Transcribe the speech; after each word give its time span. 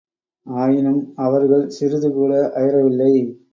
ஆயினும், 0.45 1.13
அவர்கள் 1.17 1.69
சிறிதுகூட 1.69 2.51
அயரவில்லை. 2.55 3.13